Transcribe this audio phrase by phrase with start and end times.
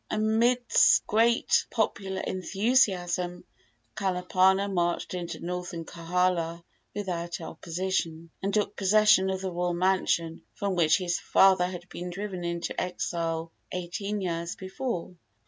[0.09, 3.45] Amidst great popular enthusiasm
[3.95, 6.63] Kalapana marched into Northern Kohala
[6.95, 12.09] without opposition, and took possession of the royal mansion from which his father had been
[12.09, 15.15] driven into exile eighteen years before.